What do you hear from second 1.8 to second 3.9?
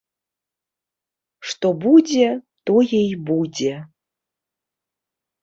будзе, тое і будзе.